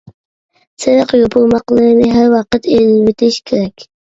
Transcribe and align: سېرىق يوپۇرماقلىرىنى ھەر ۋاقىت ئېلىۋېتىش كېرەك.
سېرىق 0.85 1.13
يوپۇرماقلىرىنى 1.17 2.09
ھەر 2.17 2.27
ۋاقىت 2.39 2.69
ئېلىۋېتىش 2.79 3.41
كېرەك. 3.53 3.89